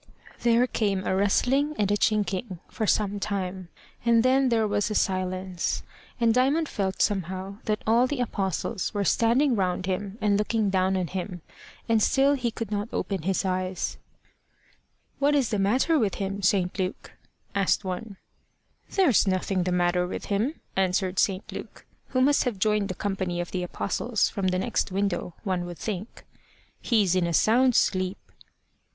[0.41, 3.69] There came a rustling, and a chinking, for some time,
[4.03, 5.83] and then there was a silence,
[6.19, 10.97] and Diamond felt somehow that all the Apostles were standing round him and looking down
[10.97, 11.43] on him.
[11.87, 13.99] And still he could not open his eyes.
[15.19, 16.79] "What is the matter with him, St.
[16.79, 17.11] Luke?"
[17.53, 18.17] asked one.
[18.95, 21.43] "There's nothing the matter with him," answered St.
[21.51, 25.63] Luke, who must have joined the company of the Apostles from the next window, one
[25.67, 26.25] would think.
[26.81, 28.17] "He's in a sound sleep."